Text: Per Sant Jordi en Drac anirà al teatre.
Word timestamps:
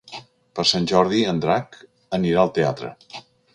Per 0.59 0.63
Sant 0.69 0.87
Jordi 0.91 1.19
en 1.33 1.43
Drac 1.45 1.79
anirà 2.19 2.43
al 2.47 2.53
teatre. 2.59 2.93